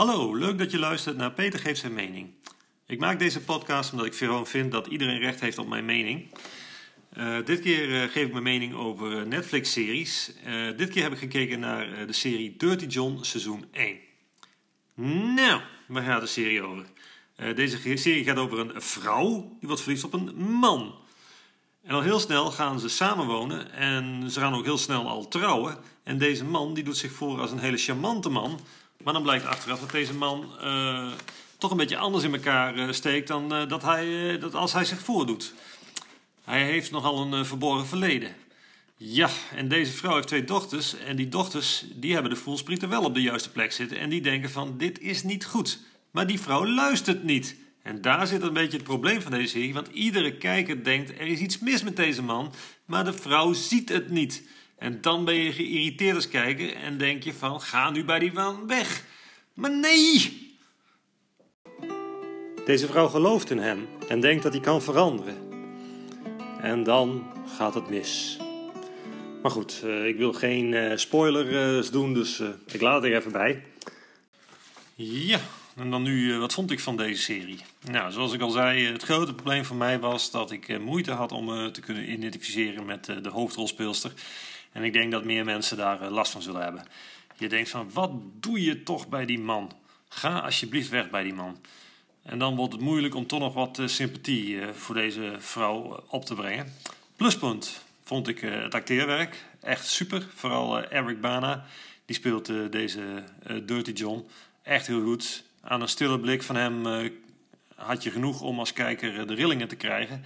Hallo, 0.00 0.34
leuk 0.34 0.58
dat 0.58 0.70
je 0.70 0.78
luistert 0.78 1.16
naar 1.16 1.32
Peter 1.32 1.60
geeft 1.60 1.80
zijn 1.80 1.94
mening. 1.94 2.30
Ik 2.86 2.98
maak 2.98 3.18
deze 3.18 3.40
podcast 3.40 3.92
omdat 3.92 4.06
ik 4.06 4.14
gewoon 4.14 4.46
vind 4.46 4.72
dat 4.72 4.86
iedereen 4.86 5.18
recht 5.18 5.40
heeft 5.40 5.58
op 5.58 5.68
mijn 5.68 5.84
mening. 5.84 6.34
Uh, 7.18 7.44
dit 7.44 7.60
keer 7.60 7.88
uh, 7.88 8.02
geef 8.02 8.26
ik 8.26 8.32
mijn 8.32 8.44
mening 8.44 8.74
over 8.74 9.26
Netflix-series. 9.26 10.32
Uh, 10.46 10.76
dit 10.76 10.88
keer 10.88 11.02
heb 11.02 11.12
ik 11.12 11.18
gekeken 11.18 11.60
naar 11.60 12.06
de 12.06 12.12
serie 12.12 12.56
Dirty 12.56 12.84
John 12.84 13.18
seizoen 13.20 13.64
1. 13.72 13.98
Nou, 15.34 15.60
waar 15.86 16.02
gaat 16.02 16.20
de 16.20 16.26
serie 16.26 16.62
over? 16.62 16.84
deze 17.54 17.96
serie 17.96 18.24
gaat 18.24 18.36
over 18.36 18.58
een 18.58 18.82
vrouw 18.82 19.56
die 19.58 19.68
wordt 19.68 19.82
verliefd 19.82 20.04
op 20.04 20.12
een 20.12 20.34
man. 20.36 20.94
En 21.82 21.94
al 21.94 22.02
heel 22.02 22.20
snel 22.20 22.50
gaan 22.50 22.80
ze 22.80 22.88
samenwonen 22.88 23.72
en 23.72 24.30
ze 24.30 24.40
gaan 24.40 24.54
ook 24.54 24.64
heel 24.64 24.78
snel 24.78 25.08
al 25.08 25.28
trouwen. 25.28 25.78
En 26.02 26.18
deze 26.18 26.44
man 26.44 26.74
die 26.74 26.84
doet 26.84 26.96
zich 26.96 27.12
voor 27.12 27.40
als 27.40 27.50
een 27.50 27.58
hele 27.58 27.76
charmante 27.76 28.28
man. 28.28 28.60
Maar 29.04 29.12
dan 29.12 29.22
blijkt 29.22 29.46
achteraf 29.46 29.80
dat 29.80 29.90
deze 29.90 30.14
man 30.14 30.50
uh, 30.62 31.12
toch 31.58 31.70
een 31.70 31.76
beetje 31.76 31.96
anders 31.96 32.24
in 32.24 32.34
elkaar 32.34 32.76
uh, 32.76 32.92
steekt 32.92 33.28
dan 33.28 33.54
uh, 33.54 33.68
dat, 33.68 33.82
hij, 33.82 34.38
dat 34.38 34.54
als 34.54 34.72
hij 34.72 34.84
zich 34.84 35.00
voordoet. 35.00 35.54
Hij 36.44 36.64
heeft 36.64 36.90
nogal 36.90 37.32
een 37.32 37.46
verborgen 37.46 37.86
verleden. 37.86 38.34
Ja, 38.96 39.28
en 39.54 39.68
deze 39.68 39.92
vrouw 39.92 40.14
heeft 40.14 40.26
twee 40.26 40.44
dochters. 40.44 40.98
En 40.98 41.16
die 41.16 41.28
dochters 41.28 41.84
die 41.94 42.12
hebben 42.12 42.30
de 42.30 42.36
voelsprieten 42.36 42.88
wel 42.88 43.02
op 43.02 43.14
de 43.14 43.22
juiste 43.22 43.50
plek 43.50 43.72
zitten. 43.72 43.98
En 43.98 44.10
die 44.10 44.20
denken 44.20 44.50
van 44.50 44.78
dit 44.78 45.00
is 45.00 45.22
niet 45.22 45.44
goed. 45.44 45.78
Maar 46.10 46.26
die 46.26 46.40
vrouw 46.40 46.66
luistert 46.66 47.22
niet. 47.22 47.56
En 47.82 48.00
daar 48.00 48.26
zit 48.26 48.42
een 48.42 48.52
beetje 48.52 48.76
het 48.76 48.86
probleem 48.86 49.22
van 49.22 49.30
deze 49.30 49.46
serie. 49.46 49.74
Want 49.74 49.88
iedere 49.88 50.36
kijker 50.36 50.84
denkt 50.84 51.10
er 51.10 51.26
is 51.26 51.38
iets 51.38 51.58
mis 51.58 51.82
met 51.82 51.96
deze 51.96 52.22
man. 52.22 52.52
Maar 52.84 53.04
de 53.04 53.12
vrouw 53.12 53.52
ziet 53.52 53.88
het 53.88 54.10
niet. 54.10 54.48
En 54.80 55.00
dan 55.00 55.24
ben 55.24 55.34
je 55.34 55.52
geïrriteerd 55.52 56.14
als 56.14 56.28
kijker 56.28 56.74
en 56.74 56.98
denk 56.98 57.22
je 57.22 57.32
van 57.32 57.60
ga 57.60 57.90
nu 57.90 58.04
bij 58.04 58.18
die 58.18 58.32
man 58.32 58.66
weg. 58.66 59.04
Maar 59.54 59.70
nee! 59.70 60.48
Deze 62.66 62.86
vrouw 62.86 63.08
gelooft 63.08 63.50
in 63.50 63.58
hem 63.58 63.88
en 64.08 64.20
denkt 64.20 64.42
dat 64.42 64.52
hij 64.52 64.62
kan 64.62 64.82
veranderen. 64.82 65.36
En 66.60 66.82
dan 66.82 67.32
gaat 67.56 67.74
het 67.74 67.90
mis. 67.90 68.38
Maar 69.42 69.50
goed, 69.50 69.80
eh, 69.84 70.06
ik 70.06 70.16
wil 70.16 70.32
geen 70.32 70.72
uh, 70.72 70.96
spoilers 70.96 71.90
doen, 71.90 72.14
dus 72.14 72.42
ik 72.66 72.80
laat 72.80 73.02
het 73.02 73.12
er 73.12 73.18
even 73.18 73.32
bij. 73.32 73.64
Ja, 74.94 75.40
en 75.76 75.90
dan 75.90 76.02
nu, 76.02 76.38
wat 76.38 76.52
vond 76.52 76.70
ik 76.70 76.80
van 76.80 76.96
deze 76.96 77.22
serie? 77.22 77.58
Nou, 77.90 78.12
zoals 78.12 78.32
ik 78.32 78.40
al 78.40 78.50
zei, 78.50 78.86
het 78.86 79.02
grote 79.02 79.34
probleem 79.34 79.64
voor 79.64 79.76
mij 79.76 79.98
was 79.98 80.30
dat 80.30 80.50
ik 80.50 80.78
moeite 80.78 81.12
had 81.12 81.32
om 81.32 81.44
me 81.44 81.70
te 81.70 81.80
kunnen 81.80 82.12
identificeren 82.12 82.84
met 82.84 83.04
de 83.04 83.28
hoofdrolspeelster. 83.28 84.12
En 84.72 84.82
ik 84.82 84.92
denk 84.92 85.12
dat 85.12 85.24
meer 85.24 85.44
mensen 85.44 85.76
daar 85.76 86.02
eh, 86.02 86.10
last 86.10 86.32
van 86.32 86.42
zullen 86.42 86.62
hebben. 86.62 86.86
Je 87.38 87.48
denkt 87.48 87.68
van, 87.68 87.90
wat 87.92 88.10
doe 88.40 88.62
je 88.62 88.82
toch 88.82 89.08
bij 89.08 89.26
die 89.26 89.38
man? 89.38 89.72
Ga 90.08 90.38
alsjeblieft 90.38 90.88
weg 90.88 91.10
bij 91.10 91.22
die 91.22 91.34
man. 91.34 91.60
En 92.22 92.38
dan 92.38 92.56
wordt 92.56 92.72
het 92.72 92.82
moeilijk 92.82 93.14
om 93.14 93.26
toch 93.26 93.40
nog 93.40 93.54
wat 93.54 93.78
eh, 93.78 93.86
sympathie 93.86 94.60
eh, 94.60 94.68
voor 94.68 94.94
deze 94.94 95.34
vrouw 95.38 96.04
op 96.08 96.24
te 96.24 96.34
brengen. 96.34 96.74
Pluspunt 97.16 97.82
vond 98.04 98.28
ik 98.28 98.40
het 98.40 98.74
acteerwerk. 98.74 99.44
Echt 99.60 99.86
super. 99.86 100.26
Vooral 100.34 100.82
Eric 100.82 101.20
Bana. 101.20 101.64
Die 102.04 102.16
speelt 102.16 102.72
deze 102.72 103.24
Dirty 103.62 103.90
John 103.90 104.28
echt 104.62 104.86
heel 104.86 105.02
goed. 105.02 105.44
Aan 105.60 105.80
een 105.80 105.88
stille 105.88 106.20
blik 106.20 106.42
van 106.42 106.56
hem 106.56 107.10
had 107.74 108.02
je 108.02 108.10
genoeg 108.10 108.40
om 108.40 108.58
als 108.58 108.72
kijker 108.72 109.26
de 109.26 109.34
rillingen 109.34 109.68
te 109.68 109.76
krijgen. 109.76 110.24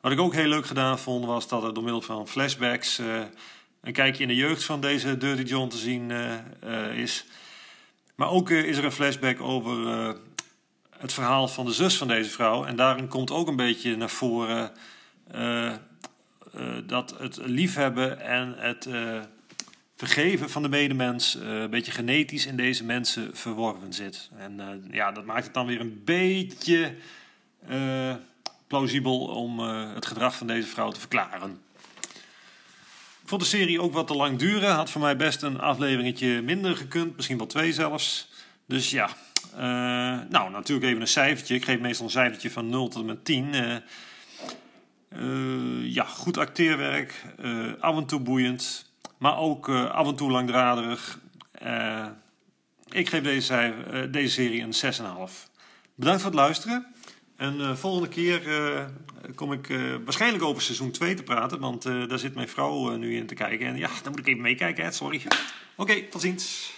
Wat 0.00 0.12
ik 0.12 0.20
ook 0.20 0.34
heel 0.34 0.48
leuk 0.48 0.66
gedaan 0.66 0.98
vond, 0.98 1.24
was 1.24 1.48
dat 1.48 1.62
er 1.62 1.74
door 1.74 1.82
middel 1.82 2.02
van 2.02 2.28
flashbacks 2.28 3.00
een 3.80 3.92
kijkje 3.92 4.22
in 4.22 4.28
de 4.28 4.34
jeugd 4.34 4.64
van 4.64 4.80
deze 4.80 5.16
Dirty 5.16 5.42
John 5.42 5.68
te 5.68 5.76
zien 5.76 6.10
uh, 6.10 6.34
uh, 6.64 6.98
is. 6.98 7.24
Maar 8.14 8.28
ook 8.28 8.50
uh, 8.50 8.64
is 8.64 8.76
er 8.76 8.84
een 8.84 8.92
flashback 8.92 9.40
over 9.40 9.76
het 10.98 11.12
verhaal 11.12 11.48
van 11.48 11.64
de 11.64 11.72
zus 11.72 11.96
van 11.96 12.08
deze 12.08 12.30
vrouw. 12.30 12.64
En 12.64 12.76
daarin 12.76 13.08
komt 13.08 13.30
ook 13.30 13.48
een 13.48 13.56
beetje 13.56 13.96
naar 13.96 14.10
voren 14.10 14.72
dat 16.86 17.14
het 17.18 17.36
liefhebben 17.36 18.20
en 18.20 18.54
het 18.58 18.88
vergeven 19.96 20.50
van 20.50 20.62
de 20.62 20.68
medemens 20.68 21.34
een 21.34 21.70
beetje 21.70 21.92
genetisch 21.92 22.46
in 22.46 22.56
deze 22.56 22.84
mensen 22.84 23.36
verworven 23.36 23.92
zit. 23.92 24.30
En 24.36 24.84
ja, 24.90 25.12
dat 25.12 25.24
maakt 25.24 25.44
het 25.44 25.54
dan 25.54 25.66
weer 25.66 25.80
een 25.80 26.02
beetje 26.04 26.94
plausibel 28.66 29.26
om 29.26 29.58
het 29.94 30.06
gedrag 30.06 30.36
van 30.36 30.46
deze 30.46 30.68
vrouw 30.68 30.90
te 30.90 31.00
verklaren 31.00 31.60
vond 33.30 33.42
de 33.42 33.48
serie 33.48 33.80
ook 33.80 33.92
wat 33.92 34.06
te 34.06 34.14
lang 34.14 34.38
duren. 34.38 34.74
Had 34.74 34.90
voor 34.90 35.00
mij 35.00 35.16
best 35.16 35.42
een 35.42 35.60
afleveringetje 35.60 36.42
minder 36.42 36.76
gekund. 36.76 37.16
Misschien 37.16 37.38
wel 37.38 37.46
twee 37.46 37.72
zelfs. 37.72 38.28
Dus 38.66 38.90
ja. 38.90 39.08
Uh, 39.54 39.60
nou, 40.28 40.50
natuurlijk 40.50 40.86
even 40.86 41.00
een 41.00 41.06
cijfertje. 41.06 41.54
Ik 41.54 41.64
geef 41.64 41.80
meestal 41.80 42.04
een 42.04 42.10
cijfertje 42.10 42.50
van 42.50 42.68
0 42.68 42.88
tot 42.88 43.00
en 43.00 43.06
met 43.06 43.24
10. 43.24 43.54
Uh, 43.54 43.76
uh, 45.16 45.94
ja, 45.94 46.04
goed 46.04 46.38
acteerwerk. 46.38 47.24
af 47.80 47.96
en 47.96 48.06
toe 48.06 48.20
boeiend. 48.20 48.92
Maar 49.18 49.38
ook 49.38 49.68
af 49.68 50.06
en 50.06 50.16
toe 50.16 50.30
langdradig. 50.30 51.18
ik 52.88 53.08
geef 53.08 53.22
deze, 53.22 53.74
deze 54.10 54.32
serie 54.32 54.62
een 54.62 54.94
6,5. 55.28 55.50
Bedankt 55.94 56.22
voor 56.22 56.30
het 56.30 56.40
luisteren. 56.40 56.86
En 57.40 57.60
uh, 57.60 57.74
volgende 57.74 58.08
keer 58.08 58.46
uh, 58.46 58.84
kom 59.34 59.52
ik 59.52 59.68
uh, 59.68 59.94
waarschijnlijk 60.04 60.44
over 60.44 60.62
seizoen 60.62 60.90
2 60.90 61.14
te 61.14 61.22
praten. 61.22 61.60
Want 61.60 61.82
daar 61.82 62.18
zit 62.18 62.34
mijn 62.34 62.48
vrouw 62.48 62.96
nu 62.96 63.16
in 63.16 63.26
te 63.26 63.34
kijken. 63.34 63.66
En 63.66 63.76
ja, 63.76 63.88
daar 64.02 64.10
moet 64.10 64.18
ik 64.18 64.26
even 64.26 64.40
meekijken, 64.40 64.92
sorry. 64.92 65.22
Oké, 65.76 66.02
tot 66.02 66.20
ziens. 66.20 66.72